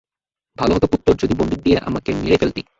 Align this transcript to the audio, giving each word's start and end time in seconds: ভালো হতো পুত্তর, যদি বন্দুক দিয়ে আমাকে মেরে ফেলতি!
ভালো 0.57 0.71
হতো 0.75 0.87
পুত্তর, 0.87 1.13
যদি 1.15 1.33
বন্দুক 1.39 1.59
দিয়ে 1.63 1.77
আমাকে 1.79 2.09
মেরে 2.13 2.37
ফেলতি! 2.37 2.61